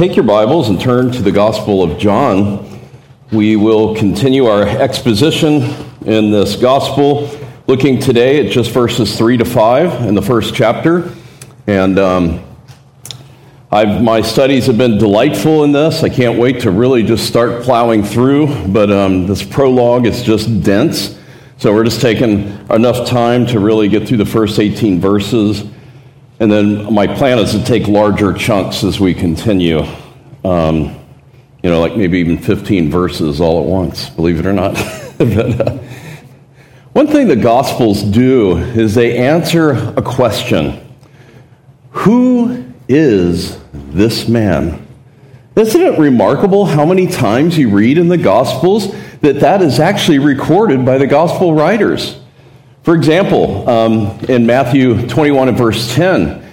[0.00, 2.80] take your Bibles and turn to the Gospel of John.
[3.32, 5.56] We will continue our exposition
[6.06, 7.30] in this Gospel,
[7.66, 11.12] looking today at just verses 3 to 5 in the first chapter.
[11.66, 12.42] And um,
[13.70, 16.02] my studies have been delightful in this.
[16.02, 20.62] I can't wait to really just start plowing through, but um, this prologue is just
[20.62, 21.18] dense.
[21.58, 25.62] So we're just taking enough time to really get through the first 18 verses
[26.40, 29.82] and then my plan is to take larger chunks as we continue.
[30.42, 30.96] Um,
[31.62, 34.72] you know, like maybe even 15 verses all at once, believe it or not.
[35.18, 35.78] but, uh,
[36.92, 40.80] one thing the Gospels do is they answer a question
[41.90, 44.86] Who is this man?
[45.56, 50.18] Isn't it remarkable how many times you read in the Gospels that that is actually
[50.18, 52.18] recorded by the Gospel writers?
[52.82, 56.50] For example, um, in Matthew 21 and verse 10,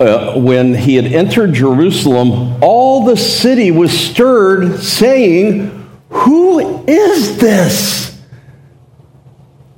[0.00, 8.18] uh, when he had entered Jerusalem, all the city was stirred, saying, Who is this?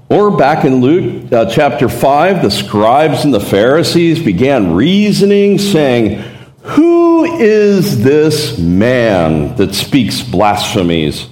[0.08, 6.22] Or back in Luke uh, chapter 5, the scribes and the Pharisees began reasoning, saying,
[6.62, 11.28] Who is this man that speaks blasphemies?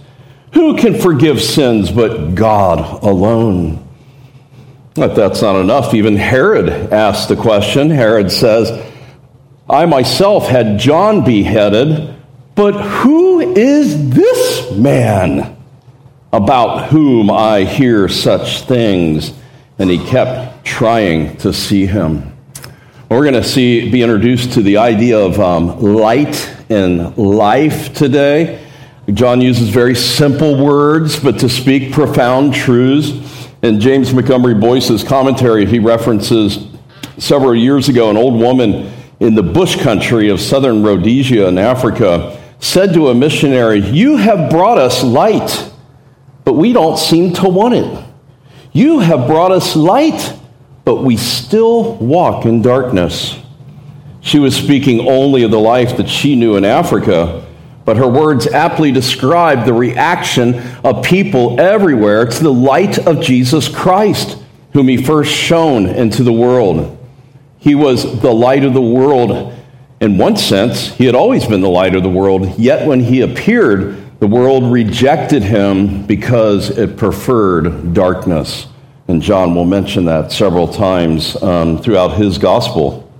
[0.54, 3.86] Who can forgive sins but God alone?
[4.96, 7.90] If that's not enough, even Herod asked the question.
[7.90, 8.86] Herod says,
[9.68, 12.16] I myself had John beheaded,
[12.56, 15.56] but who is this man
[16.32, 19.32] about whom I hear such things?
[19.78, 22.36] And he kept trying to see him.
[23.08, 28.64] We're going to see be introduced to the idea of um, light and life today.
[29.12, 33.19] John uses very simple words, but to speak profound truths.
[33.62, 36.66] In James Montgomery Boice's commentary, he references
[37.18, 42.40] several years ago an old woman in the bush country of southern Rhodesia in Africa
[42.58, 45.70] said to a missionary, You have brought us light,
[46.44, 48.04] but we don't seem to want it.
[48.72, 50.34] You have brought us light,
[50.86, 53.38] but we still walk in darkness.
[54.22, 57.46] She was speaking only of the life that she knew in Africa
[57.90, 63.68] but her words aptly describe the reaction of people everywhere to the light of Jesus
[63.68, 64.40] Christ,
[64.74, 66.96] whom he first shone into the world.
[67.58, 69.52] He was the light of the world.
[70.00, 73.22] In one sense, he had always been the light of the world, yet when he
[73.22, 78.68] appeared, the world rejected him because it preferred darkness.
[79.08, 83.12] And John will mention that several times um, throughout his gospel.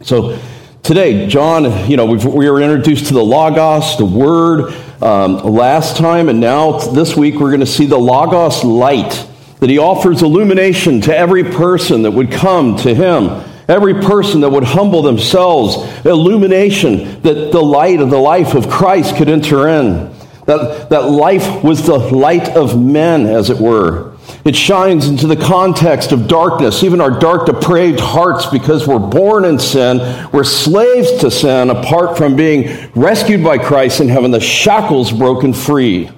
[0.00, 0.36] So,
[0.82, 6.28] Today, John, you know, we were introduced to the Logos, the Word, um, last time,
[6.28, 9.28] and now this week we're going to see the Logos light,
[9.60, 14.50] that he offers illumination to every person that would come to him, every person that
[14.50, 20.12] would humble themselves, illumination that the light of the life of Christ could enter in.
[20.46, 24.11] That, that life was the light of men, as it were.
[24.44, 29.44] It shines into the context of darkness, even our dark, depraved hearts, because we're born
[29.44, 29.98] in sin.
[30.32, 35.52] We're slaves to sin apart from being rescued by Christ and having the shackles broken
[35.52, 36.10] free.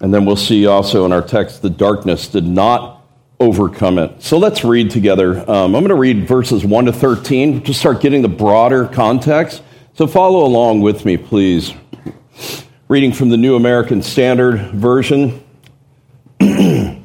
[0.00, 3.04] And then we'll see also in our text the darkness did not
[3.38, 4.22] overcome it.
[4.22, 5.38] So let's read together.
[5.50, 9.62] Um, I'm going to read verses 1 to 13 to start getting the broader context.
[9.94, 11.74] So follow along with me, please.
[12.88, 15.44] Reading from the New American Standard Version.
[16.40, 17.04] In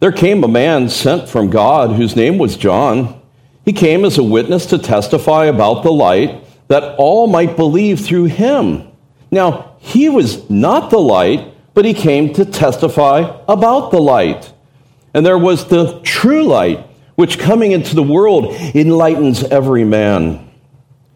[0.00, 3.20] There came a man sent from God whose name was John.
[3.64, 8.26] He came as a witness to testify about the light, that all might believe through
[8.26, 8.88] him.
[9.30, 14.52] Now, he was not the light, but he came to testify about the light.
[15.14, 16.86] And there was the true light,
[17.16, 20.48] which coming into the world enlightens every man.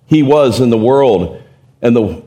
[0.07, 1.43] He was in the world,
[1.81, 2.23] and the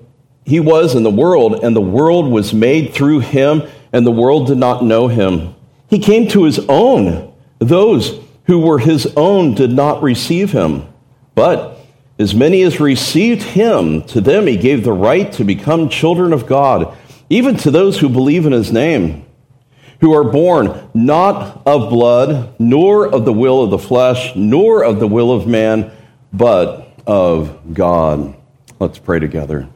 [0.46, 4.48] he was in the world, and the world was made through him, and the world
[4.48, 5.56] did not know him.
[5.90, 7.34] He came to his own.
[7.60, 10.88] Those who were his own did not receive him.
[11.34, 11.80] But
[12.18, 16.48] as many as received him, to them he gave the right to become children of
[16.48, 16.96] God,
[17.30, 19.26] even to those who believe in his name,
[20.00, 25.00] who are born not of blood, nor of the will of the flesh, nor of
[25.00, 25.92] the will of man
[26.32, 28.36] but of God.
[28.80, 29.68] Let's pray together.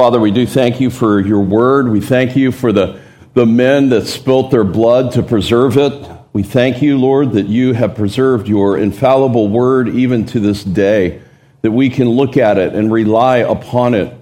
[0.00, 1.90] Father, we do thank you for your word.
[1.90, 3.02] We thank you for the,
[3.34, 5.92] the men that spilt their blood to preserve it.
[6.32, 11.20] We thank you, Lord, that you have preserved your infallible word even to this day,
[11.60, 14.16] that we can look at it and rely upon it.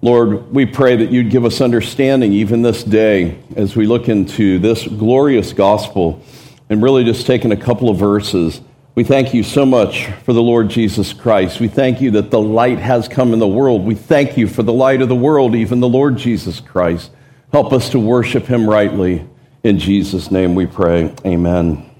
[0.00, 4.58] Lord, we pray that you'd give us understanding even this day as we look into
[4.58, 6.24] this glorious gospel
[6.70, 8.62] and really just taking a couple of verses.
[9.00, 11.58] We thank you so much for the Lord Jesus Christ.
[11.58, 13.82] We thank you that the light has come in the world.
[13.82, 17.10] We thank you for the light of the world, even the Lord Jesus Christ.
[17.50, 19.26] Help us to worship him rightly.
[19.62, 21.14] In Jesus' name we pray.
[21.24, 21.90] Amen.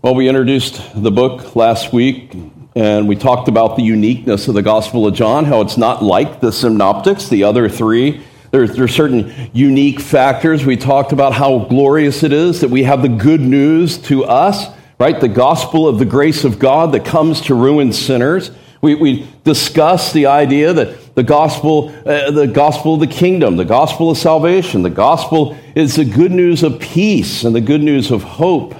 [0.00, 2.36] Well, we introduced the book last week,
[2.76, 6.40] and we talked about the uniqueness of the Gospel of John, how it's not like
[6.40, 8.24] the synoptics, the other three.
[8.52, 10.64] There, there are certain unique factors.
[10.64, 14.77] We talked about how glorious it is that we have the good news to us,
[14.98, 15.20] right?
[15.20, 18.50] The gospel of the grace of God that comes to ruin sinners.
[18.80, 23.64] We, we discussed the idea that the gospel, uh, the gospel of the kingdom, the
[23.64, 28.10] gospel of salvation, the gospel is the good news of peace and the good news
[28.10, 28.74] of hope.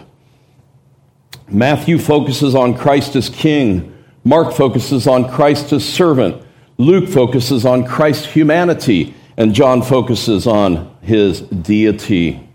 [1.49, 3.95] Matthew focuses on Christ as king.
[4.23, 6.43] Mark focuses on Christ as servant.
[6.77, 9.15] Luke focuses on Christ's humanity.
[9.37, 12.48] And John focuses on his deity.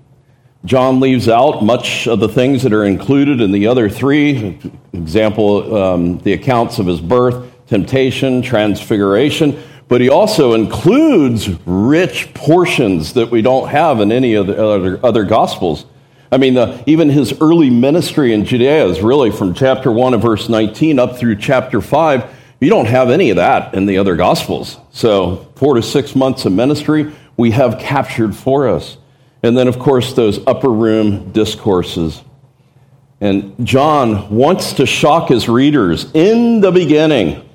[0.65, 4.59] John leaves out much of the things that are included in the other three.
[4.93, 9.61] Example, um, the accounts of his birth, temptation, transfiguration.
[9.89, 14.99] But he also includes rich portions that we don't have in any of the other,
[15.05, 15.85] other gospels.
[16.31, 20.21] I mean, the, even his early ministry in Judea is really from chapter 1 of
[20.21, 22.35] verse 19 up through chapter 5.
[22.61, 24.77] You don't have any of that in the other gospels.
[24.91, 28.97] So, four to six months of ministry we have captured for us.
[29.43, 32.21] And then, of course, those upper room discourses.
[33.19, 36.09] And John wants to shock his readers.
[36.13, 37.47] In the beginning,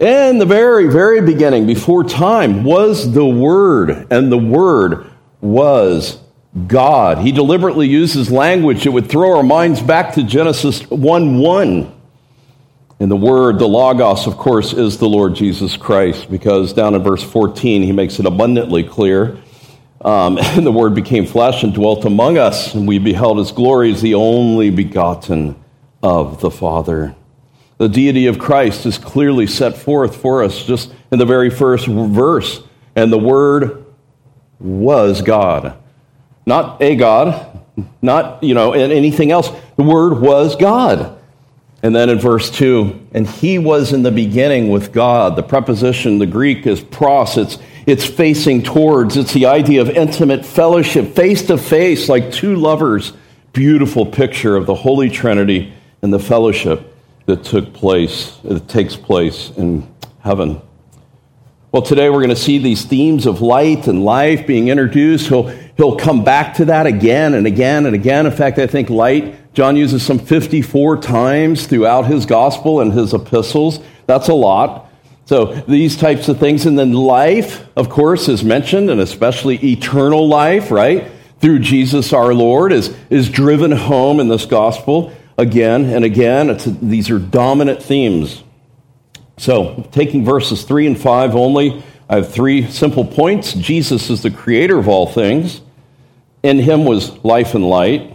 [0.00, 5.06] in the very, very beginning, before time, was the Word, and the Word
[5.40, 6.18] was
[6.66, 7.18] God.
[7.18, 11.92] He deliberately uses language that would throw our minds back to Genesis 1 1.
[12.98, 17.02] And the Word, the Logos, of course, is the Lord Jesus Christ, because down in
[17.02, 19.38] verse 14, he makes it abundantly clear
[20.02, 23.92] um, and the Word became flesh and dwelt among us, and we beheld His glory
[23.92, 25.56] as the only begotten
[26.02, 27.14] of the Father.
[27.78, 31.86] The deity of Christ is clearly set forth for us just in the very first
[31.86, 32.62] verse.
[32.94, 33.86] And the Word
[34.58, 35.78] was God.
[36.44, 37.60] Not a God,
[38.02, 39.50] not, you know, anything else.
[39.76, 41.18] The Word was God.
[41.82, 45.36] And then in verse 2, and he was in the beginning with God.
[45.36, 47.38] The preposition, the Greek is pros.
[47.38, 49.16] It's it's facing towards.
[49.16, 53.12] It's the idea of intimate fellowship, face to face, like two lovers.
[53.52, 55.72] Beautiful picture of the Holy Trinity
[56.02, 56.96] and the fellowship
[57.26, 60.60] that took place, that takes place in heaven.
[61.72, 65.28] Well, today we're going to see these themes of light and life being introduced.
[65.28, 65.46] He'll,
[65.76, 68.26] he'll come back to that again and again and again.
[68.26, 73.14] In fact, I think light, John uses some 54 times throughout his gospel and his
[73.14, 73.78] epistles.
[74.06, 74.89] That's a lot.
[75.30, 76.66] So these types of things.
[76.66, 81.08] And then life, of course, is mentioned, and especially eternal life, right?
[81.40, 86.50] Through Jesus our Lord is, is driven home in this gospel again and again.
[86.50, 88.42] It's, these are dominant themes.
[89.38, 93.52] So, taking verses 3 and 5 only, I have three simple points.
[93.52, 95.60] Jesus is the creator of all things.
[96.42, 98.12] In him was life and light.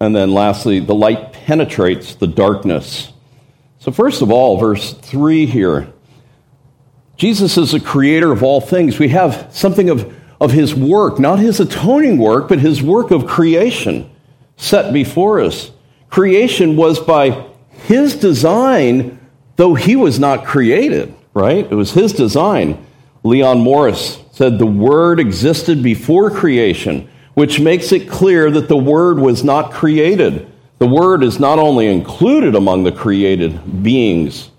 [0.00, 3.12] And then lastly, the light penetrates the darkness.
[3.78, 5.92] So, first of all, verse 3 here
[7.18, 8.98] Jesus is the creator of all things.
[8.98, 13.26] We have something of, of his work, not his atoning work, but his work of
[13.26, 14.08] creation
[14.56, 15.72] set before us.
[16.10, 17.44] Creation was by
[17.86, 19.18] his design,
[19.56, 21.66] though he was not created, right?
[21.70, 22.86] It was his design.
[23.24, 29.18] Leon Morris said the Word existed before creation, which makes it clear that the Word
[29.18, 30.50] was not created.
[30.78, 34.50] The Word is not only included among the created beings,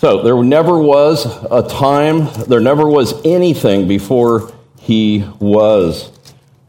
[0.00, 6.10] so there never was a time, there never was anything before he was.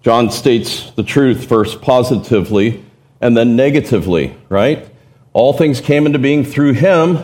[0.01, 2.83] John states the truth first positively
[3.21, 4.85] and then negatively, right?
[5.31, 7.19] All things came into being through him,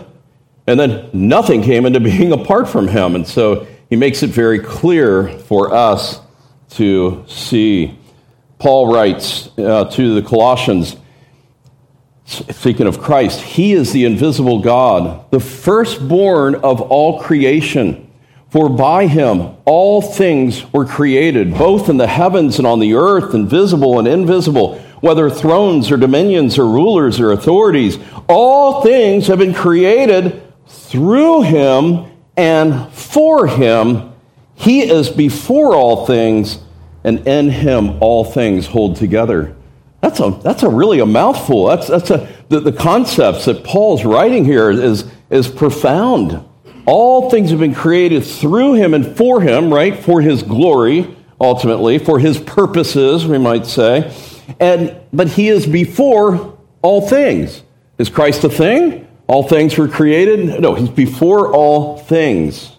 [0.66, 3.14] and then nothing came into being apart from him.
[3.14, 6.22] And so he makes it very clear for us
[6.76, 8.00] to see.
[8.60, 10.96] Paul writes uh, to the Colossians,
[12.28, 18.04] Speaking of Christ, he is the invisible God, the firstborn of all creation.
[18.50, 23.34] For by him all things were created, both in the heavens and on the earth,
[23.34, 27.98] and visible and invisible, whether thrones or dominions or rulers or authorities.
[28.28, 34.14] All things have been created through him and for him.
[34.56, 36.60] He is before all things,
[37.06, 39.57] and in him all things hold together.
[40.08, 41.66] That's a, that's a really a mouthful.
[41.66, 46.46] That's, that's a, the, the concepts that Paul's writing here is, is profound.
[46.86, 50.02] All things have been created through him and for him, right?
[50.02, 54.16] For his glory, ultimately, for his purposes, we might say.
[54.62, 57.62] And, but he is before all things.
[57.98, 59.10] Is Christ a thing?
[59.28, 60.62] All things were created?
[60.62, 62.72] No, he's before all things.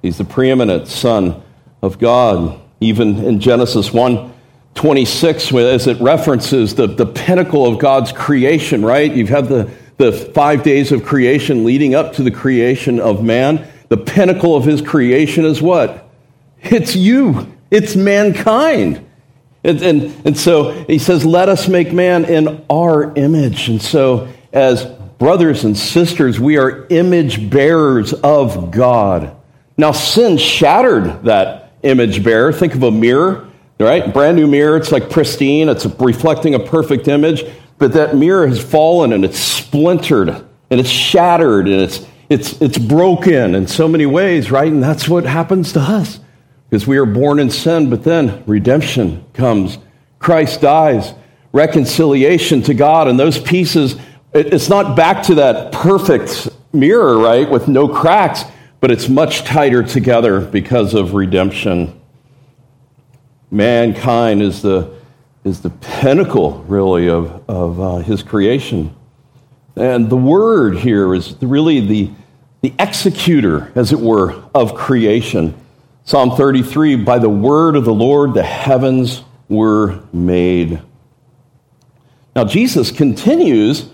[0.00, 1.42] He's the preeminent Son
[1.82, 2.58] of God.
[2.80, 4.31] Even in Genesis 1
[4.74, 9.12] 26, as it references the, the pinnacle of God's creation, right?
[9.12, 13.68] You've had the, the five days of creation leading up to the creation of man.
[13.88, 16.08] The pinnacle of his creation is what?
[16.62, 19.06] It's you, it's mankind.
[19.64, 23.68] And, and, and so he says, Let us make man in our image.
[23.68, 24.84] And so, as
[25.18, 29.36] brothers and sisters, we are image bearers of God.
[29.76, 32.52] Now, sin shattered that image bearer.
[32.52, 33.48] Think of a mirror,
[33.82, 34.12] right?
[34.12, 34.76] Brand new mirror.
[34.76, 37.44] It's like pristine, it's reflecting a perfect image.
[37.78, 42.78] But that mirror has fallen and it's splintered and it's shattered and it's, it's, it's
[42.78, 44.70] broken in so many ways, right?
[44.70, 46.20] And that's what happens to us
[46.72, 49.76] because we are born in sin, but then redemption comes.
[50.18, 51.12] Christ dies,
[51.52, 53.96] reconciliation to God, and those pieces,
[54.32, 58.44] it's not back to that perfect mirror, right, with no cracks,
[58.80, 62.00] but it's much tighter together because of redemption.
[63.52, 64.90] Mankind is the,
[65.44, 68.96] is the pinnacle, really, of, of uh, his creation.
[69.76, 72.10] And the word here is really the,
[72.62, 75.54] the executor, as it were, of creation.
[76.04, 80.80] Psalm 33 By the word of the Lord the heavens were made.
[82.34, 83.86] Now, Jesus continues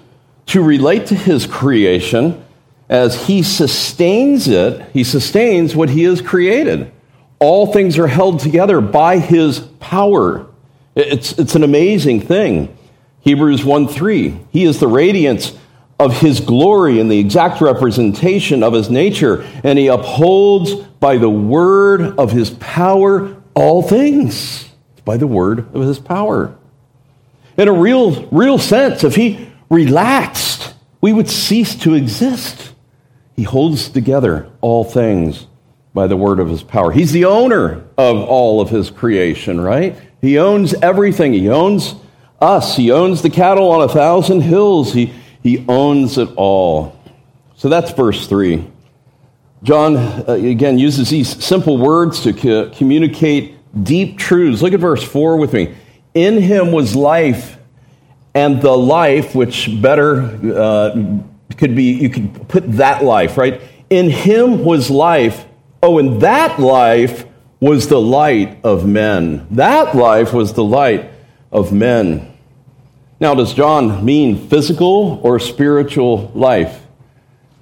[0.47, 2.45] to relate to his creation
[2.89, 4.89] as he sustains it.
[4.93, 6.93] He sustains what he has created.
[7.41, 10.47] All things are held together by his power.
[10.95, 12.77] It's, it's an amazing thing.
[13.21, 14.41] Hebrews 1 3.
[14.51, 15.57] He is the radiance
[16.01, 21.31] of his glory and the exact representation of his nature, and he upholds by the
[21.31, 24.69] word of his power all things.
[25.05, 26.57] By the word of his power.
[27.57, 32.73] In a real, real sense, if he relaxed, we would cease to exist.
[33.35, 35.47] He holds together all things
[35.99, 36.93] by the word of his power.
[36.93, 39.99] He's the owner of all of his creation, right?
[40.21, 41.33] He owns everything.
[41.33, 41.97] He owns
[42.41, 42.77] us.
[42.77, 44.93] He owns the cattle on a thousand hills.
[44.93, 45.13] He,
[45.43, 46.97] he owns it all.
[47.57, 48.65] So that's verse 3.
[49.65, 54.63] John, uh, again, uses these simple words to co- communicate deep truths.
[54.63, 55.75] Look at verse 4 with me.
[56.15, 57.59] In him was life,
[58.37, 60.23] and the life, which better
[60.55, 61.19] uh,
[61.57, 63.61] could be, you could put that life, right?
[63.91, 65.45] In him was life.
[65.83, 67.25] Oh, and that life
[67.61, 69.47] was the light of men.
[69.51, 71.11] That life was the light
[71.53, 72.35] of men.
[73.21, 76.85] Now, does John mean physical or spiritual life?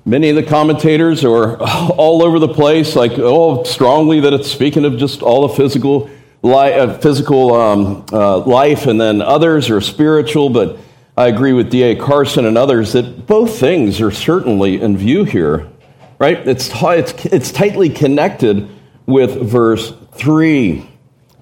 [0.04, 4.84] Many of the commentators are all over the place, like, oh, strongly that it's speaking
[4.84, 6.10] of just all the physical,
[6.42, 10.50] li- uh, physical um, uh, life, and then others are spiritual.
[10.50, 10.78] But
[11.16, 11.96] I agree with D.A.
[11.96, 15.68] Carson and others that both things are certainly in view here,
[16.18, 16.46] right?
[16.46, 18.68] It's, it's, it's tightly connected
[19.06, 20.88] with verse 3.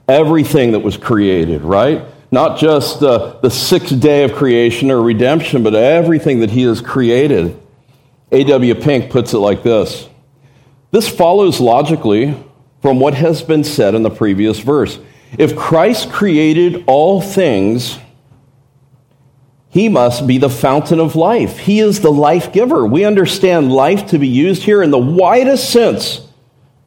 [0.09, 2.05] Everything that was created, right?
[2.31, 6.81] Not just uh, the sixth day of creation or redemption, but everything that He has
[6.81, 7.59] created.
[8.33, 8.75] A.W.
[8.75, 10.09] Pink puts it like this
[10.91, 12.35] This follows logically
[12.83, 14.99] from what has been said in the previous verse.
[15.39, 17.99] If Christ created all things,
[19.75, 21.59] he must be the fountain of life.
[21.59, 22.87] He is the life giver.
[22.87, 26.21] We understand life to be used here in the widest sense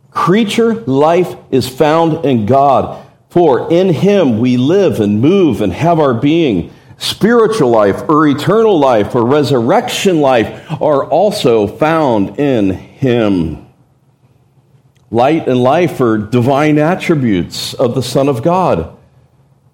[0.10, 6.00] Creature life is found in God, for in Him we live and move and have
[6.00, 6.74] our being.
[6.98, 13.67] Spiritual life or eternal life or resurrection life are also found in Him.
[15.12, 18.98] Light and life are divine attributes of the Son of God.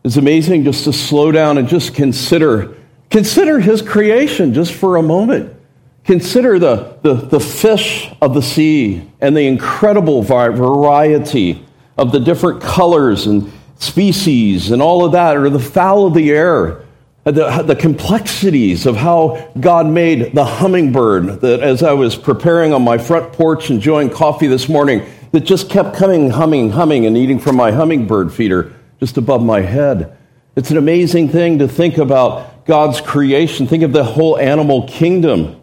[0.03, 2.75] It's amazing just to slow down and just consider
[3.13, 5.55] consider his creation just for a moment.
[6.03, 11.63] Consider the, the, the fish of the sea and the incredible variety
[11.95, 16.31] of the different colors and species and all of that, or the fowl of the
[16.31, 16.83] air,
[17.23, 22.81] the, the complexities of how God made the hummingbird that as I was preparing on
[22.81, 27.37] my front porch enjoying coffee this morning, that just kept coming, humming, humming, and eating
[27.37, 30.17] from my hummingbird feeder just above my head.
[30.55, 33.67] It's an amazing thing to think about God's creation.
[33.67, 35.61] Think of the whole animal kingdom.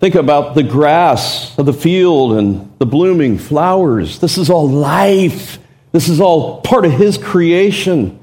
[0.00, 4.18] Think about the grass of the field and the blooming flowers.
[4.18, 5.58] This is all life.
[5.92, 8.18] This is all part of His creation.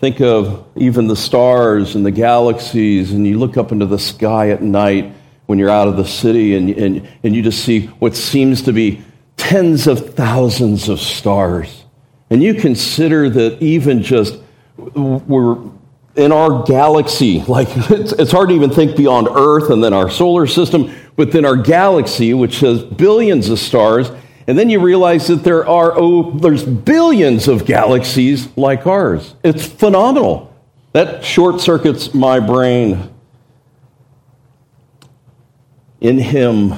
[0.00, 4.50] Think of even the stars and the galaxies, and you look up into the sky
[4.50, 5.12] at night
[5.46, 8.72] when you're out of the city and, and, and you just see what seems to
[8.72, 9.02] be
[9.36, 11.84] tens of thousands of stars.
[12.28, 14.38] And you consider that even just
[14.76, 15.54] we're
[16.16, 20.10] in our galaxy, like it's, it's hard to even think beyond Earth and then our
[20.10, 24.10] solar system, within our galaxy, which has billions of stars,
[24.46, 29.34] and then you realize that there are, oh, there's billions of galaxies like ours.
[29.42, 30.54] It's phenomenal.
[30.92, 33.12] That short circuits my brain.
[36.00, 36.74] In him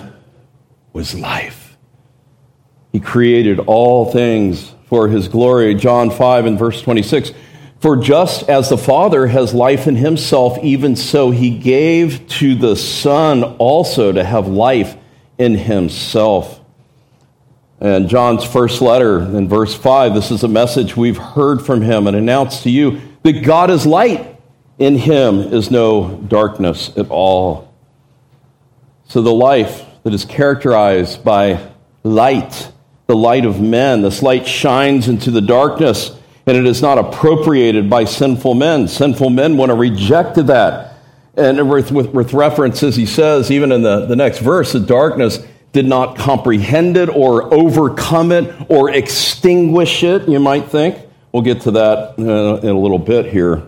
[0.92, 1.76] was life.
[2.92, 5.74] He created all things for his glory.
[5.74, 7.32] John 5 and verse 26.
[7.80, 12.74] For just as the Father has life in himself, even so he gave to the
[12.74, 14.96] Son also to have life
[15.38, 16.60] in himself.
[17.80, 22.08] And John's first letter in verse 5, this is a message we've heard from him
[22.08, 24.36] and announced to you that God is light.
[24.78, 27.72] In him is no darkness at all.
[29.06, 31.70] So the life that is characterized by
[32.02, 32.72] light,
[33.06, 36.17] the light of men, this light shines into the darkness
[36.48, 38.88] and it is not appropriated by sinful men.
[38.88, 40.94] Sinful men want to reject that.
[41.36, 45.46] And with, with, with references, he says, even in the, the next verse, the darkness
[45.74, 50.98] did not comprehend it or overcome it or extinguish it, you might think.
[51.32, 53.64] We'll get to that uh, in a little bit here.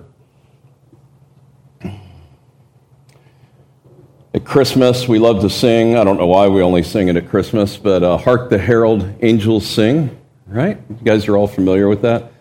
[4.32, 5.99] At Christmas, we love to sing.
[5.99, 9.06] I don't know why we only sing it at Christmas, but uh, Hark the Herald
[9.20, 10.80] Angels Sing, right?
[10.88, 12.32] You guys are all familiar with that.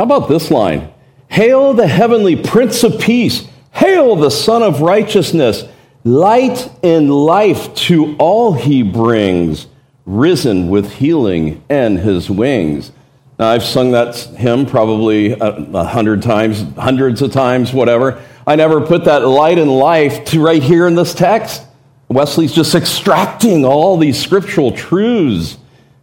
[0.00, 0.94] How about this line?
[1.28, 3.46] Hail the heavenly Prince of Peace!
[3.72, 5.64] Hail the Sun of Righteousness!
[6.04, 9.66] Light and life to all he brings,
[10.06, 12.92] risen with healing and his wings.
[13.38, 18.24] Now, I've sung that hymn probably a, a hundred times, hundreds of times, whatever.
[18.46, 21.62] I never put that light and life to right here in this text.
[22.08, 25.58] Wesley's just extracting all these scriptural truths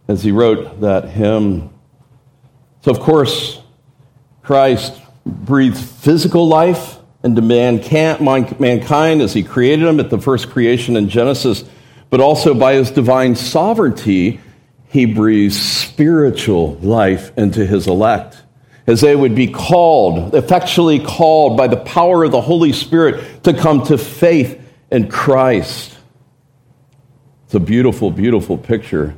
[0.06, 1.70] as he wrote that hymn.
[2.82, 3.60] So, of course,
[4.48, 11.10] Christ breathed physical life into mankind as he created them at the first creation in
[11.10, 11.64] Genesis,
[12.08, 14.40] but also by his divine sovereignty,
[14.88, 18.38] he breathes spiritual life into his elect.
[18.86, 23.52] As they would be called, effectually called by the power of the Holy Spirit to
[23.52, 24.58] come to faith
[24.90, 25.94] in Christ.
[27.44, 29.14] It's a beautiful, beautiful picture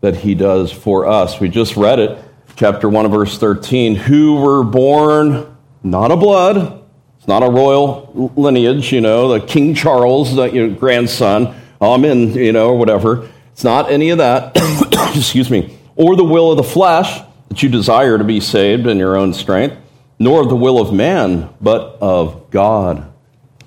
[0.00, 1.38] that he does for us.
[1.40, 2.18] We just read it,
[2.56, 6.82] chapter 1 verse 13, who were born not of blood,
[7.18, 12.70] it's not a royal lineage, you know, the King Charles, the grandson, amen, you know,
[12.70, 13.30] or whatever.
[13.52, 14.56] It's not any of that,
[15.14, 18.98] excuse me, or the will of the flesh that you desire to be saved in
[18.98, 19.76] your own strength,
[20.18, 23.12] nor of the will of man, but of God,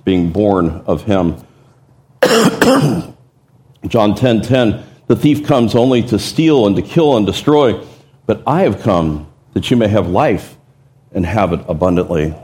[0.04, 1.38] being born of him.
[3.88, 7.80] John 10:10 10, 10, The thief comes only to steal and to kill and destroy,
[8.26, 10.58] but I have come that you may have life
[11.12, 12.36] and have it abundantly.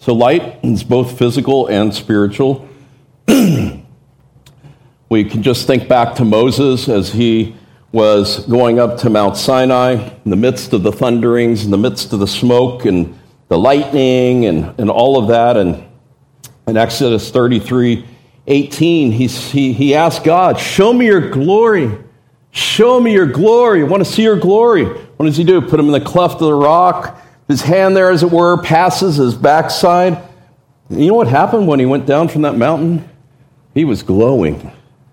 [0.00, 2.68] So, light is both physical and spiritual.
[3.26, 7.56] we can just think back to Moses as he
[7.92, 12.12] was going up to Mount Sinai in the midst of the thunderings, in the midst
[12.12, 15.56] of the smoke and the lightning and, and all of that.
[15.56, 15.84] And
[16.66, 18.06] in Exodus 33
[18.46, 21.98] 18, he, he, he asked God, Show me your glory.
[22.50, 23.82] Show me your glory.
[23.82, 24.84] I want to see your glory.
[24.84, 25.60] What does he do?
[25.60, 29.16] Put him in the cleft of the rock his hand there, as it were, passes
[29.16, 30.22] his backside.
[30.90, 33.08] You know what happened when he went down from that mountain?
[33.74, 34.70] He was glowing.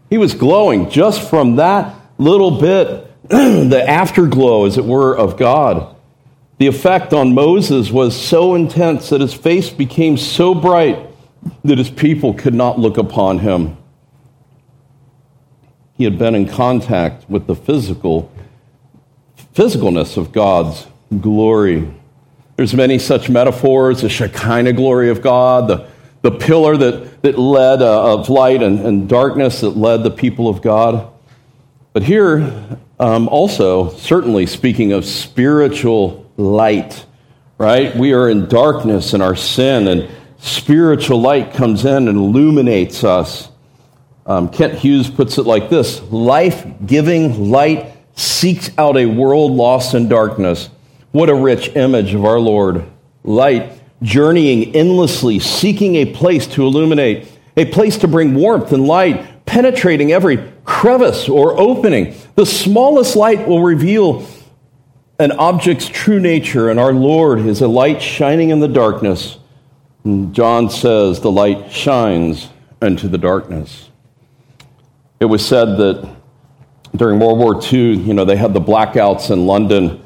[0.09, 5.95] He was glowing just from that little bit, the afterglow, as it were, of God.
[6.57, 10.99] The effect on Moses was so intense that his face became so bright
[11.63, 13.77] that his people could not look upon him.
[15.97, 18.31] He had been in contact with the physical
[19.53, 20.85] physicalness of God's
[21.21, 21.89] glory.
[22.57, 25.87] There's many such metaphors, the Shekinah glory of God, the,
[26.21, 30.49] the pillar that, that led uh, of light and, and darkness that led the people
[30.49, 31.11] of God.
[31.93, 37.05] But here, um, also, certainly speaking of spiritual light,
[37.57, 37.95] right?
[37.95, 43.49] We are in darkness in our sin, and spiritual light comes in and illuminates us.
[44.25, 49.93] Um, Kent Hughes puts it like this life giving light seeks out a world lost
[49.93, 50.69] in darkness
[51.11, 52.85] What a rich image of our Lord.
[53.23, 59.45] Light journeying endlessly, seeking a place to illuminate, a place to bring warmth and light,
[59.45, 62.15] penetrating every crevice or opening.
[62.35, 64.27] The smallest light will reveal
[65.17, 69.37] an object's true nature, and our Lord is a light shining in the darkness.
[70.31, 72.49] John says the light shines
[72.81, 73.89] into the darkness.
[75.25, 76.07] It was said that
[76.95, 80.05] during World War II, you know, they had the blackouts in London,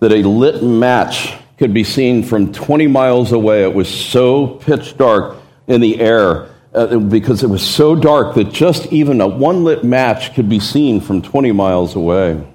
[0.00, 3.62] that a lit match could be seen from 20 miles away.
[3.62, 8.52] It was so pitch dark in the air uh, because it was so dark that
[8.52, 12.46] just even a one lit match could be seen from 20 miles away.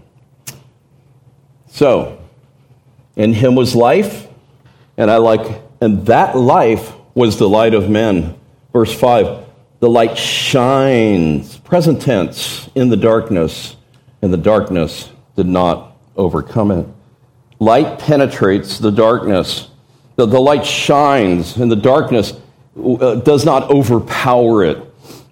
[1.69, 2.21] So,
[3.15, 4.27] in him was life,
[4.97, 8.35] and I like, and that life was the light of men.
[8.71, 9.42] Verse 5
[9.83, 13.75] the light shines, present tense, in the darkness,
[14.21, 16.87] and the darkness did not overcome it.
[17.59, 19.67] Light penetrates the darkness.
[20.15, 22.31] The, the light shines, and the darkness
[22.81, 24.77] uh, does not overpower it.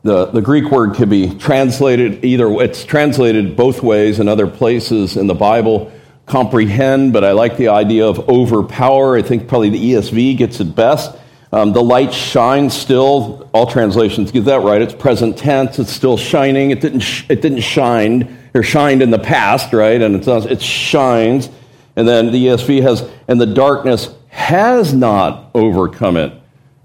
[0.03, 5.15] The, the Greek word could be translated either, it's translated both ways in other places
[5.15, 5.93] in the Bible.
[6.25, 9.15] Comprehend, but I like the idea of overpower.
[9.15, 11.15] I think probably the ESV gets it best.
[11.53, 13.49] Um, the light shines still.
[13.53, 14.81] All translations get that right.
[14.81, 15.79] It's present tense.
[15.79, 16.71] It's still shining.
[16.71, 17.01] It didn't.
[17.01, 20.01] Sh- it didn't shine or shined in the past, right?
[20.01, 21.49] And it's it shines.
[21.95, 26.33] And then the ESV has, and the darkness has not overcome it.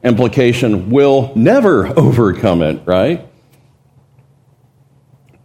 [0.02, 3.28] Implication will never overcome it, right?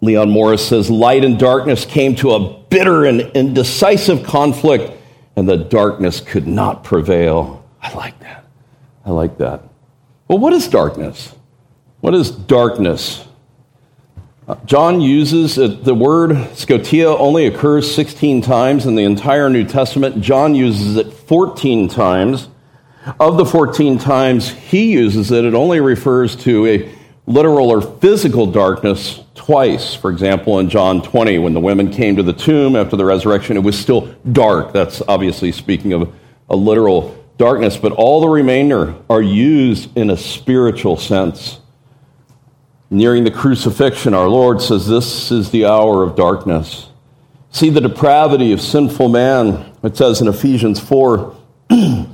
[0.02, 4.92] Leon Morris says, Light and darkness came to a bitter and indecisive conflict,
[5.36, 7.64] and the darkness could not prevail.
[7.82, 8.41] I like that.
[9.06, 9.64] I like that.
[10.28, 11.34] Well, what is darkness?
[12.02, 13.26] What is darkness?
[14.48, 19.66] Uh, John uses uh, the word skotia only occurs 16 times in the entire New
[19.66, 20.22] Testament.
[20.22, 22.48] John uses it 14 times.
[23.20, 28.46] Of the 14 times he uses it, it only refers to a literal or physical
[28.46, 29.96] darkness twice.
[29.96, 33.58] For example, in John 20, when the women came to the tomb after the resurrection,
[33.58, 34.74] it was still dark.
[34.74, 36.14] That's obviously speaking of
[36.50, 41.60] a literal darkness, but all the remainder are used in a spiritual sense.
[42.90, 46.90] Nearing the crucifixion, our Lord says, This is the hour of darkness.
[47.50, 49.74] See the depravity of sinful man.
[49.84, 51.36] It says in Ephesians 4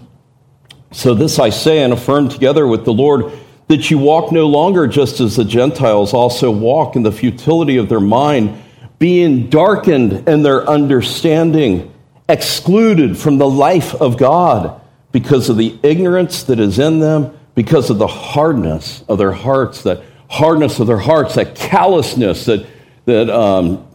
[0.91, 3.31] So this I say and affirm together with the Lord
[3.67, 7.89] that you walk no longer just as the Gentiles also walk in the futility of
[7.89, 8.63] their mind,
[8.97, 11.93] being darkened in their understanding,
[12.29, 17.89] excluded from the life of God because of the ignorance that is in them, because
[17.89, 22.67] of the hardness of their hearts that hardness of their hearts, that callousness, that,
[23.05, 23.87] that um,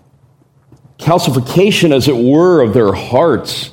[0.99, 3.71] calcification, as it were, of their hearts,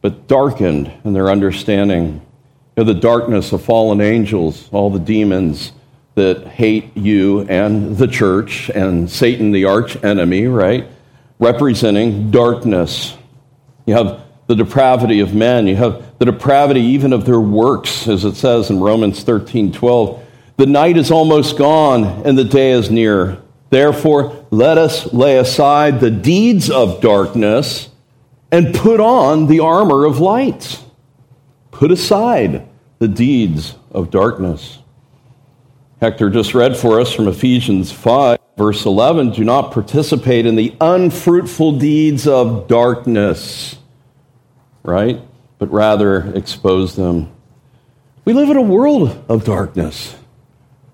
[0.00, 2.20] but darkened in their understanding.
[2.76, 5.72] You know, the darkness of fallen angels, all the demons
[6.14, 10.86] that hate you and the church, and Satan, the arch enemy, right?
[11.38, 13.16] Representing darkness.
[13.86, 15.66] You have the depravity of men.
[15.66, 20.24] You have the depravity even of their works, as it says in Romans 13 12.
[20.56, 23.40] The night is almost gone and the day is near.
[23.70, 27.90] Therefore, let us lay aside the deeds of darkness
[28.50, 30.82] and put on the armor of light.
[31.70, 32.66] Put aside
[32.98, 34.78] the deeds of darkness.
[36.00, 40.74] Hector just read for us from Ephesians 5, verse 11 do not participate in the
[40.80, 43.76] unfruitful deeds of darkness,
[44.82, 45.20] right?
[45.58, 47.32] But rather expose them.
[48.24, 50.14] We live in a world of darkness.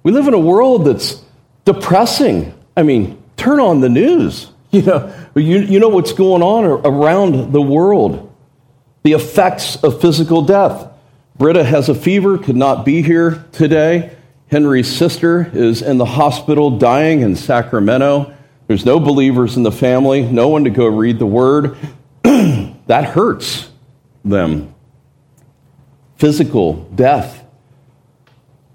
[0.05, 1.23] We live in a world that's
[1.65, 2.55] depressing.
[2.77, 4.51] I mean, turn on the news.
[4.75, 8.35] You know, you, you know what's going on around the world.
[9.05, 10.89] The effects of physical death.
[11.39, 14.17] Britta has a fever, could not be here today.
[14.51, 18.35] Henry's sister is in the hospital dying in Sacramento.
[18.67, 21.77] There's no believers in the family, no one to go read the word.
[22.23, 23.69] that hurts
[24.25, 24.75] them.
[26.17, 27.45] Physical death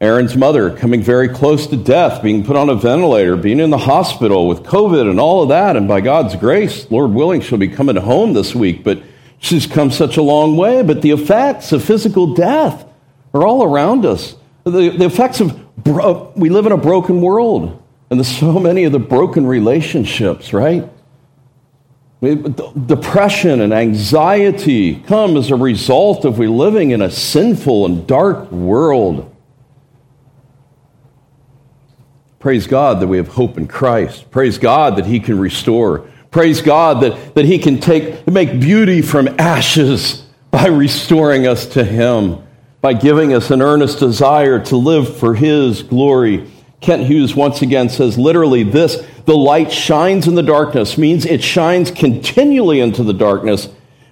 [0.01, 3.77] Aaron's mother coming very close to death, being put on a ventilator, being in the
[3.77, 5.75] hospital with COVID and all of that.
[5.75, 8.85] And by God's grace, Lord willing, she'll be coming home this week.
[8.85, 9.03] But
[9.39, 10.83] she's come such a long way.
[10.83, 12.85] But the effects of physical death
[13.33, 14.35] are all around us.
[14.63, 17.83] The, the effects of, bro- we live in a broken world.
[18.09, 20.89] And there's so many of the broken relationships, right?
[22.21, 28.51] Depression and anxiety come as a result of we living in a sinful and dark
[28.51, 29.33] world.
[32.39, 34.31] Praise God that we have hope in Christ.
[34.31, 36.09] Praise God that He can restore.
[36.31, 41.83] Praise God that, that He can take, make beauty from ashes by restoring us to
[41.85, 42.45] Him,
[42.81, 46.49] by giving us an earnest desire to live for His glory.
[46.81, 51.43] Kent Hughes once again says literally this the light shines in the darkness means it
[51.43, 53.67] shines continually into the darkness,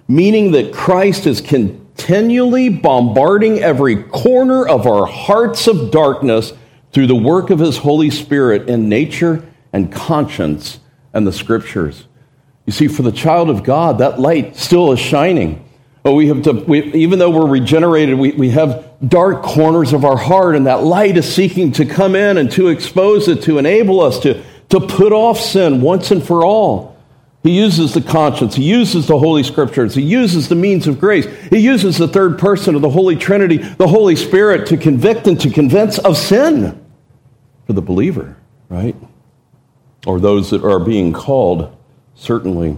[0.06, 6.52] meaning that Christ is continually bombarding every corner of our hearts of darkness
[6.92, 10.80] through the work of his Holy Spirit in nature and conscience
[11.12, 12.04] and the scriptures.
[12.66, 15.64] You see, for the child of God, that light still is shining.
[16.02, 20.04] But we have to, we, even though we're regenerated, we, we have dark corners of
[20.04, 23.58] our heart, and that light is seeking to come in and to expose it, to
[23.58, 26.96] enable us to, to put off sin once and for all.
[27.44, 28.56] He uses the conscience.
[28.56, 29.94] He uses the Holy Scriptures.
[29.94, 31.26] He uses the means of grace.
[31.50, 35.40] He uses the third person of the Holy Trinity, the Holy Spirit, to convict and
[35.40, 36.84] to convince of sin
[37.66, 38.36] for the believer,
[38.68, 38.96] right?
[40.06, 41.76] Or those that are being called,
[42.16, 42.76] certainly.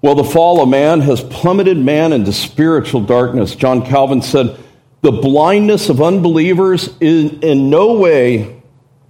[0.00, 3.54] Well, the fall of man has plummeted man into spiritual darkness.
[3.54, 4.58] John Calvin said,
[5.04, 8.62] The blindness of unbelievers in, in no way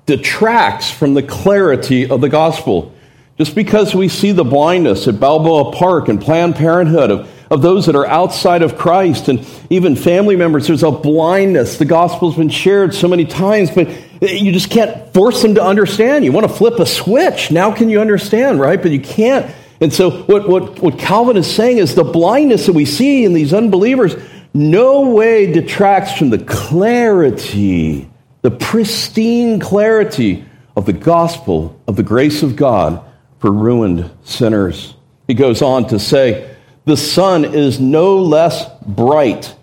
[0.06, 2.92] detracts from the clarity of the gospel.
[3.38, 7.86] Just because we see the blindness at Balboa Park and Planned Parenthood of, of those
[7.86, 11.78] that are outside of Christ and even family members, there's a blindness.
[11.78, 13.88] The gospel's been shared so many times, but
[14.20, 16.24] you just can't force them to understand.
[16.24, 17.52] You want to flip a switch.
[17.52, 18.82] Now can you understand, right?
[18.82, 22.72] But you can't and so, what, what, what Calvin is saying is the blindness that
[22.72, 24.14] we see in these unbelievers
[24.54, 28.08] no way detracts from the clarity,
[28.42, 30.44] the pristine clarity
[30.76, 33.04] of the gospel of the grace of God
[33.40, 34.94] for ruined sinners.
[35.26, 39.54] He goes on to say, The sun is no less bright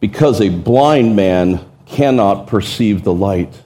[0.00, 3.62] because a blind man cannot perceive the light.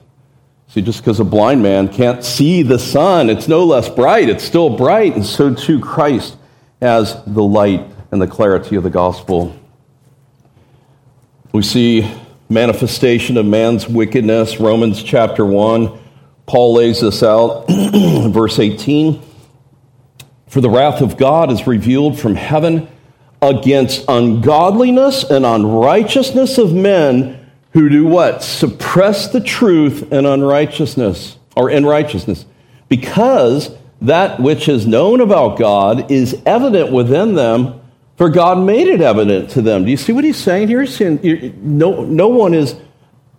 [0.67, 4.29] See, just because a blind man can't see the sun, it's no less bright.
[4.29, 6.37] It's still bright, and so too Christ
[6.79, 9.55] as the light and the clarity of the gospel.
[11.53, 12.09] We see
[12.47, 15.99] manifestation of man's wickedness, Romans chapter 1.
[16.45, 17.65] Paul lays this out
[18.29, 19.21] verse 18.
[20.47, 22.87] For the wrath of God is revealed from heaven
[23.41, 28.43] against ungodliness and unrighteousness of men who do what?
[28.43, 32.45] Suppress the truth and unrighteousness or in righteousness.
[32.87, 37.80] Because that which is known about God is evident within them,
[38.21, 39.83] for God made it evident to them.
[39.83, 40.81] Do you see what he's saying here?
[40.81, 42.75] He's saying, no, no one is,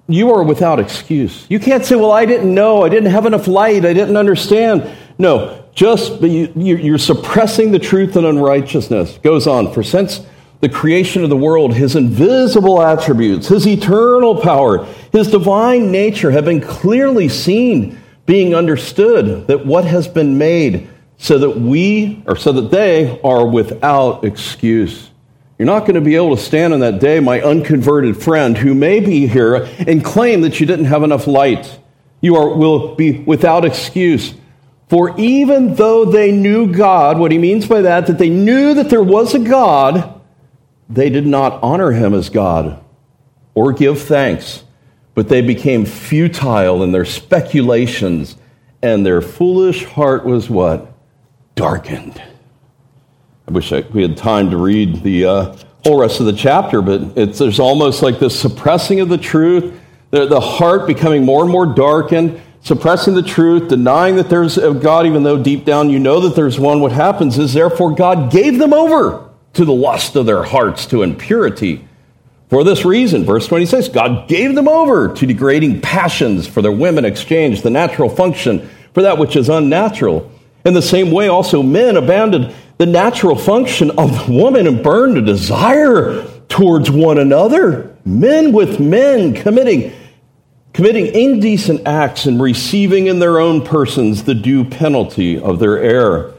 [0.08, 1.46] you are without excuse.
[1.48, 4.90] You can't say, well, I didn't know, I didn't have enough light, I didn't understand.
[5.18, 9.18] No, just you, you're suppressing the truth in unrighteousness.
[9.18, 10.26] Goes on, for since
[10.58, 16.46] the creation of the world, his invisible attributes, his eternal power, his divine nature have
[16.46, 20.88] been clearly seen, being understood that what has been made
[21.22, 25.08] so that we, or so that they are without excuse.
[25.56, 28.74] You're not going to be able to stand on that day, my unconverted friend, who
[28.74, 31.78] may be here and claim that you didn't have enough light.
[32.20, 34.34] You are, will be without excuse.
[34.88, 38.90] For even though they knew God, what he means by that, that they knew that
[38.90, 40.20] there was a God,
[40.90, 42.82] they did not honor him as God
[43.54, 44.64] or give thanks,
[45.14, 48.34] but they became futile in their speculations,
[48.82, 50.91] and their foolish heart was what?
[51.54, 52.22] Darkened.
[53.48, 56.80] I wish I, we had time to read the uh, whole rest of the chapter,
[56.80, 59.78] but there's almost like this suppressing of the truth,
[60.10, 64.72] the, the heart becoming more and more darkened, suppressing the truth, denying that there's a
[64.72, 66.80] God, even though deep down you know that there's one.
[66.80, 71.02] What happens is, therefore, God gave them over to the lust of their hearts, to
[71.02, 71.86] impurity.
[72.48, 77.04] For this reason, verse 26, God gave them over to degrading passions, for their women
[77.04, 80.30] exchanged the natural function for that which is unnatural.
[80.64, 85.18] In the same way, also men abandoned the natural function of the woman and burned
[85.18, 89.92] a desire towards one another, men with men committing
[90.72, 96.34] committing indecent acts and receiving in their own persons the due penalty of their error.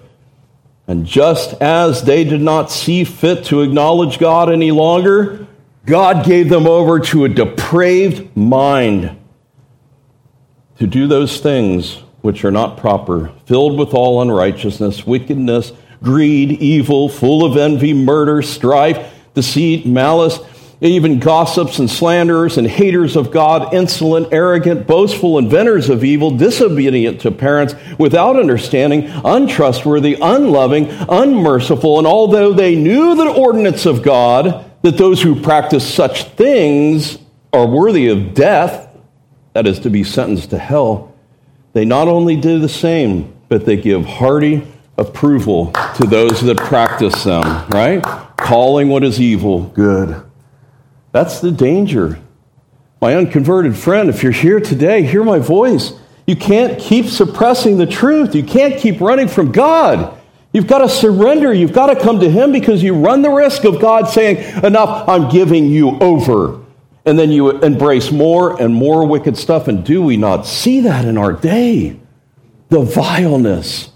[0.87, 5.47] And just as they did not see fit to acknowledge God any longer,
[5.85, 9.17] God gave them over to a depraved mind
[10.79, 17.07] to do those things which are not proper, filled with all unrighteousness, wickedness, greed, evil,
[17.07, 20.39] full of envy, murder, strife, deceit, malice
[20.91, 27.21] even gossips and slanderers and haters of God, insolent, arrogant, boastful, inventors of evil, disobedient
[27.21, 31.99] to parents, without understanding, untrustworthy, unloving, unmerciful.
[31.99, 37.17] And although they knew the ordinance of God, that those who practice such things
[37.53, 38.89] are worthy of death,
[39.53, 41.12] that is, to be sentenced to hell,
[41.73, 44.65] they not only do the same, but they give hearty
[44.97, 48.01] approval to those that practice them, right?
[48.37, 50.23] Calling what is evil good.
[51.11, 52.19] That's the danger.
[53.01, 55.93] My unconverted friend, if you're here today, hear my voice.
[56.25, 58.33] You can't keep suppressing the truth.
[58.33, 60.17] You can't keep running from God.
[60.53, 61.51] You've got to surrender.
[61.51, 65.09] You've got to come to Him because you run the risk of God saying, Enough,
[65.09, 66.62] I'm giving you over.
[67.05, 69.67] And then you embrace more and more wicked stuff.
[69.67, 71.99] And do we not see that in our day?
[72.69, 73.91] The vileness,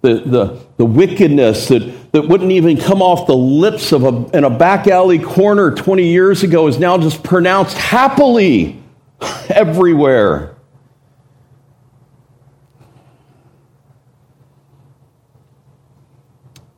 [0.00, 4.44] the, the, the wickedness that, that wouldn't even come off the lips of a, in
[4.44, 8.82] a back alley corner 20 years ago is now just pronounced happily
[9.48, 10.56] everywhere.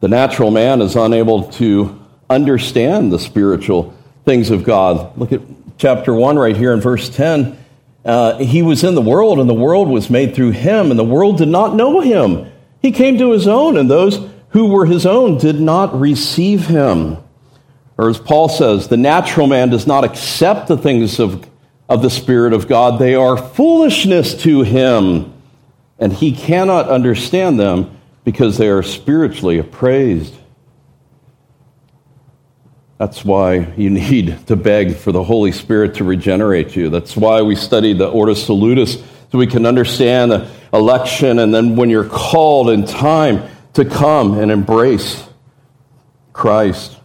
[0.01, 5.17] The natural man is unable to understand the spiritual things of God.
[5.19, 5.41] Look at
[5.81, 7.57] chapter 1 right here in verse 10.
[8.05, 11.05] Uh, he was in the world, and the world was made through him, and the
[11.05, 12.53] world did not know him.
[12.83, 17.17] He came to his own, and those who were his own did not receive him.
[17.97, 21.49] Or as Paul says, the natural man does not accept the things of,
[21.89, 22.99] of the Spirit of God.
[22.99, 25.33] They are foolishness to him,
[25.99, 30.35] and he cannot understand them because they are spiritually appraised.
[33.01, 36.91] That's why you need to beg for the Holy Spirit to regenerate you.
[36.91, 41.77] That's why we study the Ordo Salutis, so we can understand the election and then
[41.77, 45.27] when you're called in time to come and embrace
[46.35, 46.99] Christ.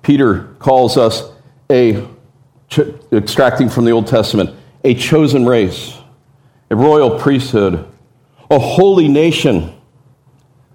[0.00, 1.30] Peter calls us
[1.70, 2.08] a,
[3.12, 4.48] extracting from the Old Testament,
[4.82, 5.94] a chosen race,
[6.70, 7.86] a royal priesthood,
[8.50, 9.74] a holy nation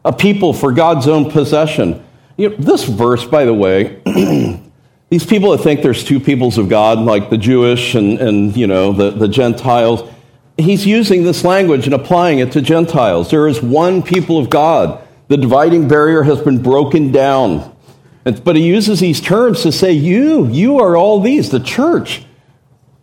[0.05, 2.05] a people for God's own possession.
[2.39, 4.01] You know, this verse, by the way,
[5.09, 8.65] these people that think there's two peoples of God, like the Jewish and, and you
[8.65, 10.09] know, the, the Gentiles,
[10.55, 13.29] he's using this language and applying it to Gentiles.
[13.29, 15.05] There is one people of God.
[15.27, 17.75] The dividing barrier has been broken down.
[18.23, 22.23] But he uses these terms to say, You, you are all these, the church,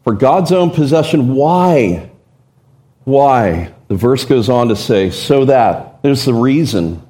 [0.03, 1.35] for God's own possession.
[1.35, 2.11] Why?
[3.05, 3.75] Why?
[3.89, 7.06] The verse goes on to say, So that there's the reason.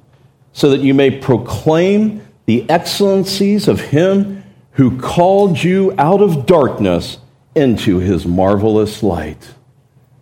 [0.57, 7.19] So that you may proclaim the excellencies of him who called you out of darkness
[7.53, 9.53] into his marvelous light.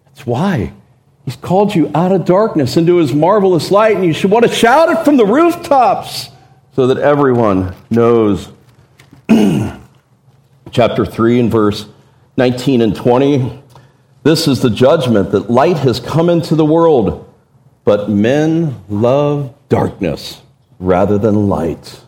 [0.03, 0.73] That's why.
[1.23, 4.53] He's called you out of darkness into his marvelous light, and you should want to
[4.53, 6.27] shout it from the rooftops
[6.73, 8.51] so that everyone knows.
[10.69, 11.85] Chapter 3 and verse
[12.35, 13.63] 19 and 20.
[14.23, 17.33] This is the judgment that light has come into the world
[17.85, 20.41] but men love darkness
[20.79, 22.01] rather than light,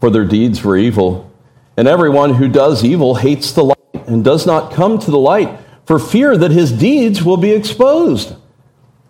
[0.00, 1.30] for their deeds were evil.
[1.76, 5.60] And everyone who does evil hates the light and does not come to the light
[5.84, 8.34] for fear that his deeds will be exposed.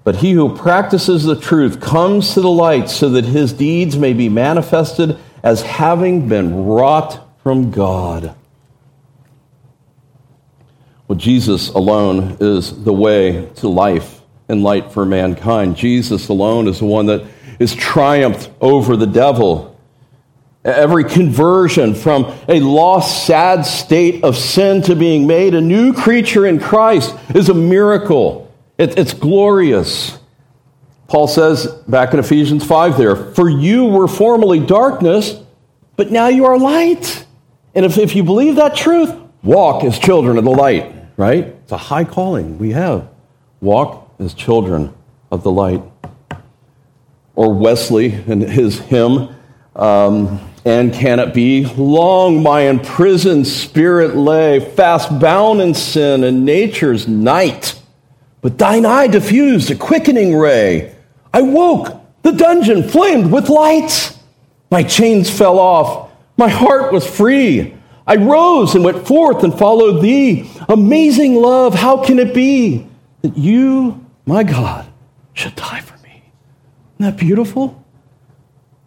[0.02, 4.14] But he who practices the truth comes to the light so that his deeds may
[4.14, 8.34] be manifested as having been wrought from God.
[11.06, 14.17] Well, Jesus alone is the way to life
[14.48, 15.76] and light for mankind.
[15.76, 17.24] Jesus alone is the one that
[17.58, 19.76] is triumphed over the devil.
[20.64, 26.46] Every conversion from a lost, sad state of sin to being made a new creature
[26.46, 28.52] in Christ is a miracle.
[28.76, 30.18] It, it's glorious.
[31.06, 35.34] Paul says back in Ephesians 5 there, For you were formerly darkness,
[35.96, 37.26] but now you are light.
[37.74, 41.46] And if, if you believe that truth, walk as children of the light, right?
[41.46, 43.08] It's a high calling we have.
[43.60, 44.94] Walk as children
[45.30, 45.82] of the light.
[47.34, 49.34] Or Wesley and his hymn,
[49.76, 51.64] um, and can it be?
[51.64, 57.80] Long my imprisoned spirit lay, fast bound in sin and nature's night.
[58.40, 60.94] But thine eye diffused a quickening ray.
[61.32, 64.16] I woke, the dungeon flamed with light.
[64.70, 67.74] My chains fell off, my heart was free.
[68.06, 70.50] I rose and went forth and followed thee.
[70.68, 72.86] Amazing love, how can it be
[73.22, 74.86] that you my God
[75.32, 76.22] should die for me.
[77.00, 77.82] Isn't that beautiful?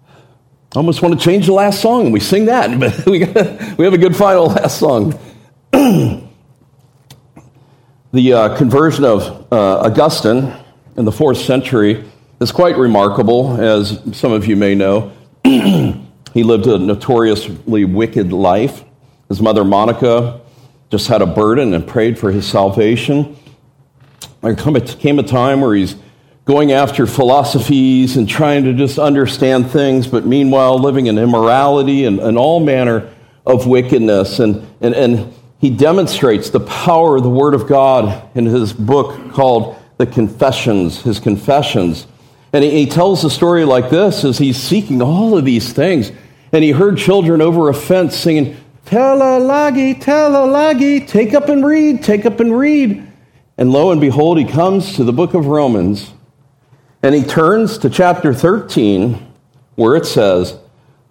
[0.08, 3.78] I almost want to change the last song and we sing that, but we, got,
[3.78, 5.20] we have a good final last song.
[5.72, 6.24] the
[8.14, 10.54] uh, conversion of uh, Augustine
[10.96, 12.04] in the fourth century
[12.40, 15.12] is quite remarkable, as some of you may know.
[15.44, 18.84] he lived a notoriously wicked life.
[19.28, 20.40] His mother, Monica,
[20.92, 23.38] just had a burden and prayed for his salvation.
[24.42, 25.96] There came a time where he's
[26.46, 32.20] going after philosophies and trying to just understand things, but meanwhile living in immorality and,
[32.20, 33.10] and all manner
[33.46, 34.40] of wickedness.
[34.40, 39.32] And, and, and he demonstrates the power of the Word of God in his book
[39.32, 42.08] called The Confessions, his Confessions.
[42.52, 46.12] And he, he tells the story like this as he's seeking all of these things.
[46.52, 52.04] And he heard children over a fence singing, Tolle lege, Telalagi, take up and read,
[52.04, 53.11] take up and read.
[53.58, 56.14] And lo and behold, he comes to the book of Romans
[57.04, 59.28] and he turns to chapter 13
[59.76, 60.58] where it says,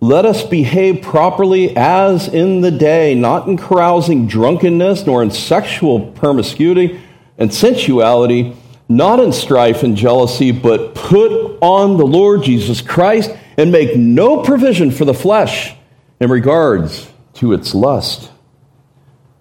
[0.01, 6.13] Let us behave properly as in the day, not in carousing drunkenness, nor in sexual
[6.13, 7.01] promiscuity
[7.39, 8.57] and sensuality,
[8.89, 14.43] not in strife and jealousy, but put on the Lord Jesus Christ and make no
[14.43, 15.75] provision for the flesh
[16.21, 18.31] in regards to its lust.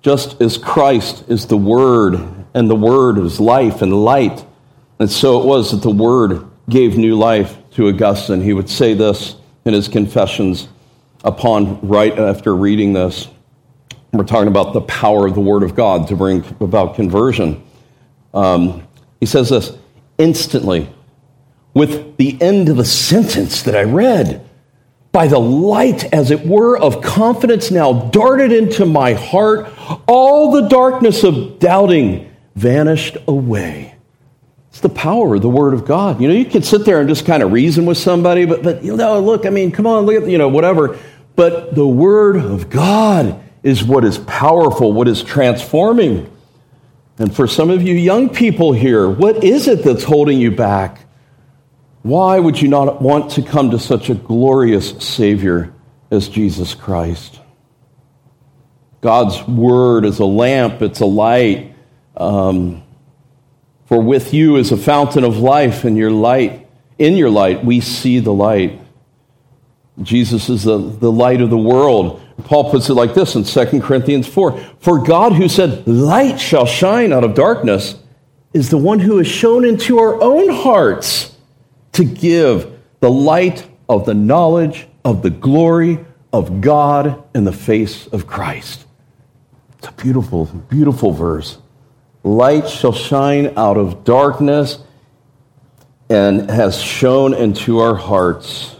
[0.02, 4.46] Just as Christ is the Word, and the Word is life and light,
[5.00, 8.42] and so it was that the Word gave new life to Augustine.
[8.42, 9.36] He would say this
[9.66, 10.68] in his confessions
[11.24, 13.28] upon right after reading this.
[14.12, 17.64] We're talking about the power of the Word of God to bring about conversion.
[18.34, 18.88] Um,
[19.20, 19.72] he says this
[20.18, 20.90] instantly,
[21.74, 24.48] with the end of a sentence that I read
[25.12, 29.72] by the light, as it were, of confidence now darted into my heart,
[30.08, 32.29] all the darkness of doubting
[32.60, 33.96] vanished away.
[34.70, 36.22] It's the power of the Word of God.
[36.22, 38.84] You know, you can sit there and just kind of reason with somebody, but, but
[38.84, 41.00] you know, look, I mean, come on, look at, you know, whatever.
[41.36, 46.32] But the Word of God is what is powerful, what is transforming.
[47.18, 51.06] And for some of you young people here, what is it that's holding you back?
[52.02, 55.74] Why would you not want to come to such a glorious Savior
[56.12, 57.40] as Jesus Christ?
[59.02, 61.69] God's Word is a lamp, it's a light.
[62.20, 62.84] Um,
[63.86, 66.68] for with you is a fountain of life, and your light,
[67.00, 68.80] in your light, we see the light.
[70.02, 72.22] Jesus is the, the light of the world.
[72.44, 76.66] Paul puts it like this in 2 Corinthians 4 For God, who said, Light shall
[76.66, 77.96] shine out of darkness,
[78.54, 81.36] is the one who has shone into our own hearts
[81.94, 88.08] to give the light of the knowledge of the glory of God in the face
[88.08, 88.86] of Christ.
[89.80, 91.58] It's a beautiful, beautiful verse.
[92.24, 94.80] Light shall shine out of darkness
[96.10, 98.76] and has shone into our hearts.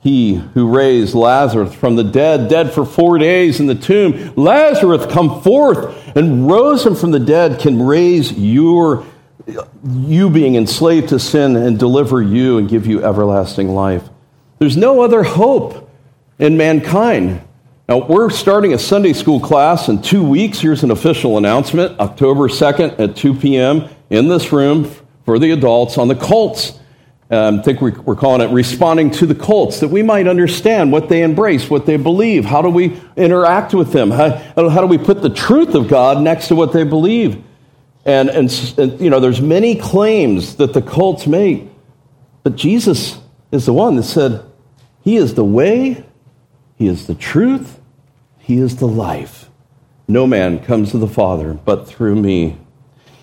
[0.00, 5.06] He who raised Lazarus from the dead, dead for four days in the tomb, Lazarus,
[5.12, 9.04] come forth and rose him from the dead, can raise your
[9.84, 14.08] you being enslaved to sin and deliver you and give you everlasting life.
[14.58, 15.90] There's no other hope
[16.38, 17.42] in mankind.
[17.88, 20.60] Now, we're starting a Sunday school class in two weeks.
[20.60, 23.88] Here's an official announcement October 2nd at 2 p.m.
[24.10, 26.78] in this room for the adults on the cults.
[27.30, 31.08] Um, I think we're calling it responding to the cults, that we might understand what
[31.08, 32.44] they embrace, what they believe.
[32.44, 34.10] How do we interact with them?
[34.10, 37.42] How, how do we put the truth of God next to what they believe?
[38.04, 41.66] And, and, and, you know, there's many claims that the cults make,
[42.42, 43.18] but Jesus
[43.50, 44.44] is the one that said,
[45.04, 46.04] He is the way,
[46.78, 47.80] He is the truth,
[48.38, 49.50] He is the life.
[50.06, 52.56] No man comes to the Father but through me.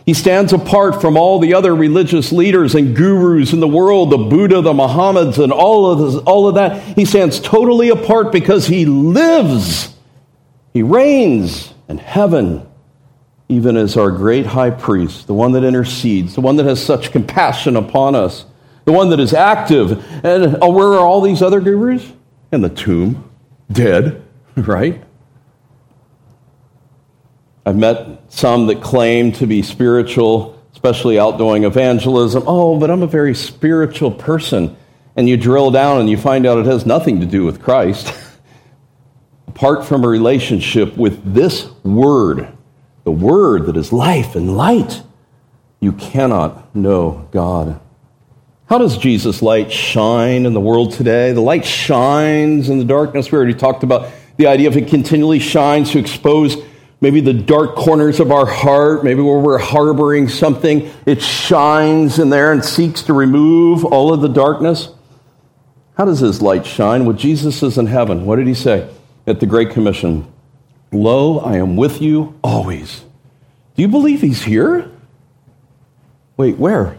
[0.05, 4.17] He stands apart from all the other religious leaders and gurus in the world, the
[4.17, 6.79] Buddha, the Mohammeds, and all of, this, all of that.
[6.95, 9.95] He stands totally apart because he lives.
[10.73, 12.67] He reigns in heaven
[13.47, 17.11] even as our great high priest, the one that intercedes, the one that has such
[17.11, 18.45] compassion upon us,
[18.85, 20.03] the one that is active.
[20.23, 22.11] And oh, where are all these other gurus?
[22.51, 23.29] In the tomb,
[23.71, 24.23] dead,
[24.55, 25.03] right?
[27.65, 32.43] I've met some that claim to be spiritual, especially out doing evangelism.
[32.45, 34.77] Oh, but I'm a very spiritual person.
[35.15, 38.13] And you drill down and you find out it has nothing to do with Christ.
[39.47, 42.55] Apart from a relationship with this word,
[43.03, 45.01] the Word that is life and light,
[45.79, 47.79] you cannot know God.
[48.67, 51.33] How does Jesus' light shine in the world today?
[51.33, 53.31] The light shines in the darkness.
[53.31, 56.57] We already talked about the idea of it continually shines to expose
[56.99, 60.91] maybe the dark corners of our heart, maybe where we're harboring something.
[61.05, 64.89] It shines in there and seeks to remove all of the darkness.
[65.95, 67.05] How does his light shine?
[67.05, 68.25] Well, Jesus is in heaven.
[68.25, 68.89] What did he say
[69.27, 70.31] at the Great Commission?
[70.91, 73.01] Lo, I am with you always.
[73.75, 74.89] Do you believe he's here?
[76.35, 76.97] Wait, where?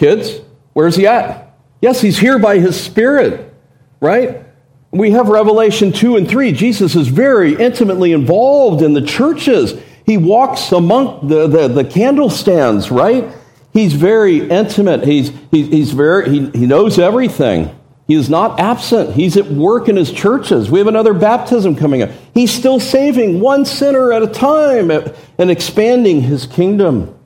[0.00, 0.40] Kids,
[0.72, 1.54] where's he at?
[1.82, 3.52] Yes, he's here by his Spirit,
[4.00, 4.46] right?
[4.90, 6.52] We have Revelation 2 and 3.
[6.52, 9.78] Jesus is very intimately involved in the churches.
[10.06, 13.30] He walks among the, the, the candlestands, right?
[13.74, 15.04] He's very intimate.
[15.04, 17.78] He's, he, he's very, he, he knows everything.
[18.08, 19.14] He is not absent.
[19.14, 20.70] He's at work in his churches.
[20.70, 22.08] We have another baptism coming up.
[22.32, 27.18] He's still saving one sinner at a time uh, and expanding his kingdom.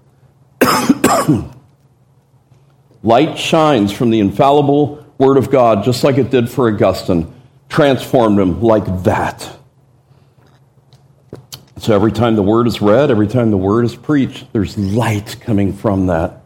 [3.05, 7.33] Light shines from the infallible Word of God, just like it did for Augustine,
[7.69, 9.57] transformed him like that.
[11.77, 15.37] So every time the Word is read, every time the Word is preached, there's light
[15.41, 16.41] coming from that.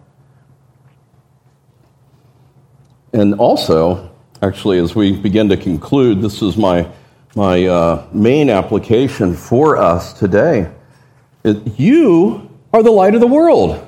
[3.12, 4.10] And also,
[4.42, 6.88] actually, as we begin to conclude, this is my,
[7.36, 10.72] my uh, main application for us today.
[11.44, 13.87] You are the light of the world.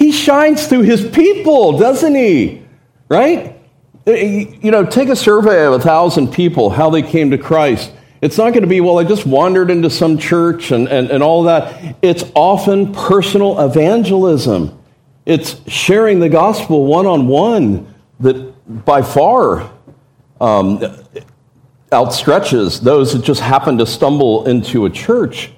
[0.00, 2.62] He shines through his people, doesn't he?
[3.10, 3.60] Right?
[4.06, 7.92] Uh, you know, take a survey of a thousand people, how they came to Christ.
[8.22, 11.22] It's not going to be, well, I just wandered into some church and, and, and
[11.22, 11.96] all that.
[12.00, 14.82] It's often personal evangelism.
[15.26, 19.70] It's sharing the gospel one on one that by far
[20.40, 20.78] um,
[21.92, 25.52] outstretches those that just happen to stumble into a church.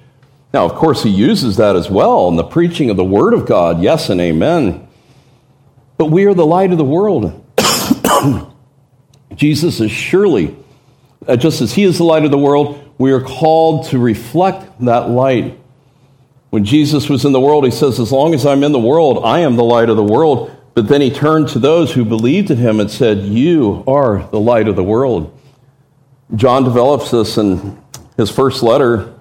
[0.53, 3.47] Now, of course, he uses that as well in the preaching of the Word of
[3.47, 3.81] God.
[3.81, 4.87] Yes and amen.
[5.97, 7.43] But we are the light of the world.
[9.35, 10.55] Jesus is surely,
[11.27, 14.79] uh, just as he is the light of the world, we are called to reflect
[14.81, 15.59] that light.
[16.51, 19.23] When Jesus was in the world, he says, As long as I'm in the world,
[19.25, 20.55] I am the light of the world.
[20.75, 24.39] But then he turned to those who believed in him and said, You are the
[24.39, 25.35] light of the world.
[26.35, 27.81] John develops this in
[28.17, 29.12] his first letter,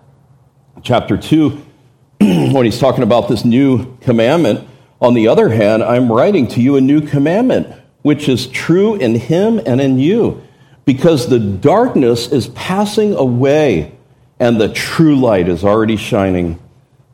[0.82, 1.50] chapter 2,
[2.20, 4.68] when he's talking about this new commandment.
[5.00, 7.68] On the other hand, I'm writing to you a new commandment,
[8.02, 10.42] which is true in him and in you,
[10.84, 13.96] because the darkness is passing away
[14.40, 16.58] and the true light is already shining.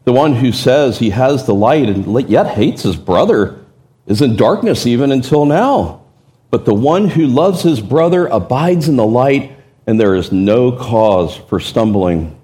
[0.05, 3.65] The one who says he has the light and yet hates his brother
[4.07, 6.03] is in darkness even until now.
[6.51, 9.53] But the one who loves his brother abides in the light,
[9.87, 12.38] and there is no cause for stumbling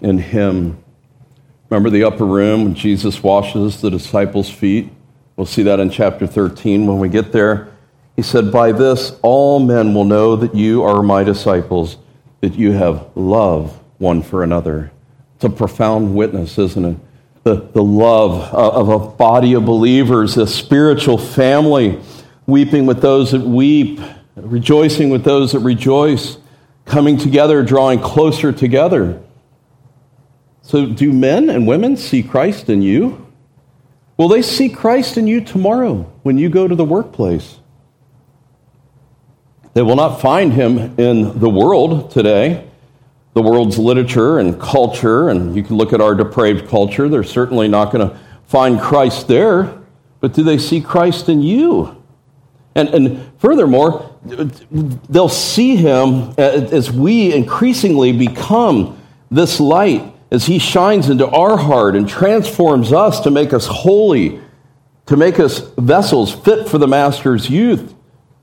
[0.00, 0.82] in him.
[1.68, 4.90] Remember the upper room when Jesus washes the disciples' feet?
[5.36, 7.72] We'll see that in chapter 13 when we get there.
[8.14, 11.98] He said, By this all men will know that you are my disciples,
[12.40, 14.92] that you have love one for another.
[15.34, 16.96] It's a profound witness, isn't it?
[17.46, 22.00] the, the love of a body of believers, a spiritual family,
[22.48, 24.00] weeping with those that weep,
[24.34, 26.38] rejoicing with those that rejoice,
[26.86, 29.22] coming together, drawing closer together.
[30.66, 33.24] So, do men and women see Christ in you?
[34.16, 37.60] Will they see Christ in you tomorrow when you go to the workplace?
[39.74, 42.66] They will not find him in the world today
[43.36, 47.68] the world's literature and culture, and you can look at our depraved culture, they're certainly
[47.68, 49.78] not going to find Christ there,
[50.20, 52.02] but do they see Christ in you?
[52.74, 58.98] And, and furthermore, they'll see him as we increasingly become
[59.30, 64.40] this light, as he shines into our heart and transforms us to make us holy,
[65.06, 67.94] to make us vessels fit for the Master's youth,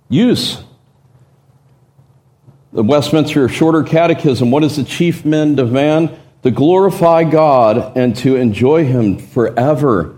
[0.09, 0.63] use
[2.73, 6.17] the Westminster Shorter Catechism what does the chief men demand?
[6.41, 10.17] To glorify God and to enjoy Him forever.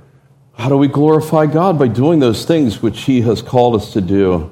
[0.54, 1.78] How do we glorify God?
[1.78, 4.52] By doing those things which He has called us to do.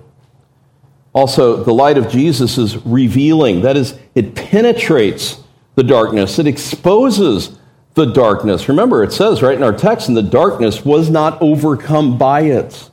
[1.14, 3.62] Also, the light of Jesus is revealing.
[3.62, 5.43] That is, it penetrates
[5.76, 7.58] the darkness, it exposes
[7.96, 8.70] the darkness.
[8.70, 12.90] Remember, it says right in our text, and the darkness was not overcome by it.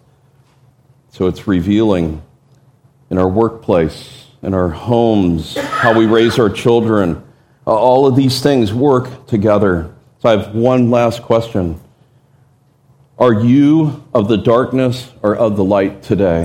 [1.11, 2.23] So it's revealing
[3.11, 7.23] in our workplace, in our homes, how we raise our children.
[7.67, 9.95] All of these things work together.
[10.21, 11.81] So I have one last question.
[13.19, 16.45] Are you of the darkness or of the light today?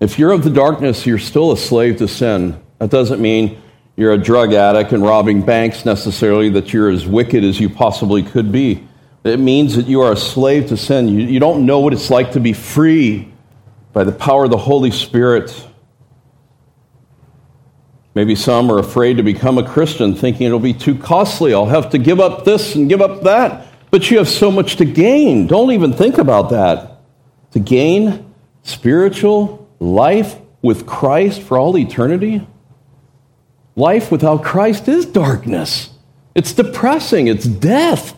[0.00, 2.60] If you're of the darkness, you're still a slave to sin.
[2.78, 3.60] That doesn't mean
[3.96, 8.22] you're a drug addict and robbing banks necessarily, that you're as wicked as you possibly
[8.22, 8.86] could be.
[9.24, 11.08] It means that you are a slave to sin.
[11.08, 13.32] You, you don't know what it's like to be free
[13.92, 15.66] by the power of the Holy Spirit.
[18.14, 21.52] Maybe some are afraid to become a Christian, thinking it'll be too costly.
[21.52, 23.66] I'll have to give up this and give up that.
[23.90, 25.46] But you have so much to gain.
[25.46, 27.00] Don't even think about that.
[27.52, 32.46] To gain spiritual life with Christ for all eternity.
[33.78, 35.90] Life without Christ is darkness.
[36.34, 37.28] It's depressing.
[37.28, 38.12] It's death.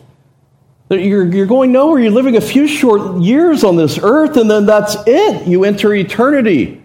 [0.89, 1.99] You're, you're going nowhere.
[1.99, 5.47] You're living a few short years on this earth, and then that's it.
[5.47, 6.81] You enter eternity,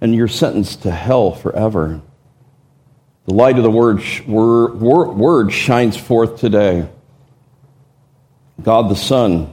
[0.00, 2.00] and you're sentenced to hell forever.
[3.24, 6.88] The light of the word, word, word shines forth today.
[8.62, 9.52] God the Son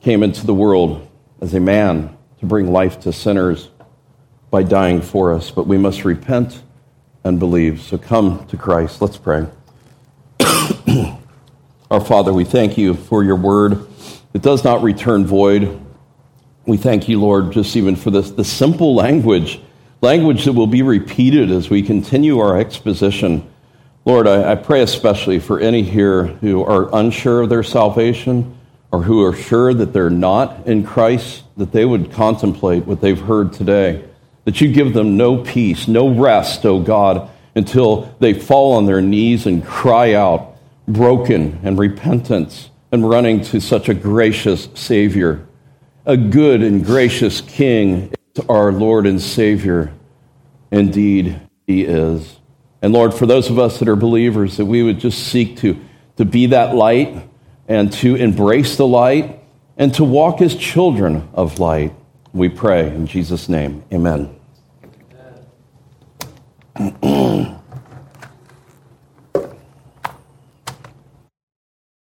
[0.00, 1.06] came into the world
[1.42, 3.68] as a man to bring life to sinners
[4.50, 6.62] by dying for us, but we must repent
[7.24, 7.80] and believe.
[7.80, 9.00] So come to Christ.
[9.00, 9.46] Let's pray.
[11.90, 13.86] Our Father, we thank you for your word.
[14.32, 15.78] It does not return void.
[16.64, 19.60] We thank you, Lord, just even for this, the simple language,
[20.00, 23.46] language that will be repeated as we continue our exposition.
[24.04, 28.58] Lord, I, I pray especially for any here who are unsure of their salvation
[28.90, 33.20] or who are sure that they're not in Christ, that they would contemplate what they've
[33.20, 34.04] heard today.
[34.44, 39.00] That you give them no peace, no rest, O God, until they fall on their
[39.00, 40.56] knees and cry out,
[40.88, 45.46] broken and repentance, and running to such a gracious Savior.
[46.04, 49.92] A good and gracious King is our Lord and Savior.
[50.70, 52.38] Indeed, He is.
[52.80, 55.80] And Lord, for those of us that are believers, that we would just seek to,
[56.16, 57.28] to be that light
[57.68, 59.40] and to embrace the light
[59.76, 61.94] and to walk as children of light.
[62.32, 63.82] We pray in Jesus' name.
[63.92, 64.34] Amen.